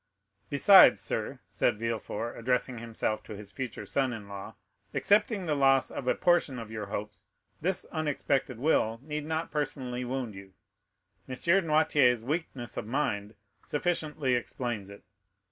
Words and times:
"Besides, 0.49 0.99
sir," 0.99 1.41
said 1.47 1.77
Villefort, 1.77 2.33
addressing 2.35 2.79
himself 2.79 3.21
to 3.21 3.35
his 3.35 3.51
future 3.51 3.85
son 3.85 4.13
in 4.13 4.27
law, 4.27 4.55
"excepting 4.95 5.45
the 5.45 5.53
loss 5.53 5.91
of 5.91 6.07
a 6.07 6.15
portion 6.15 6.57
of 6.57 6.71
your 6.71 6.87
hopes, 6.87 7.27
this 7.61 7.85
unexpected 7.91 8.57
will 8.57 8.99
need 9.03 9.27
not 9.27 9.51
personally 9.51 10.03
wound 10.03 10.33
you; 10.33 10.53
M. 11.29 11.35
Noirtier's 11.35 12.23
weakness 12.23 12.77
of 12.77 12.87
mind 12.87 13.35
sufficiently 13.63 14.33
explains 14.33 14.89
it. 14.89 15.03